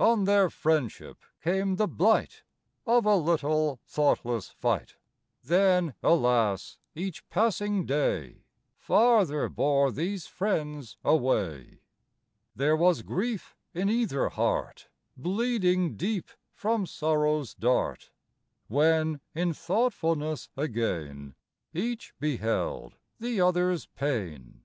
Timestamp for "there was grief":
12.56-13.54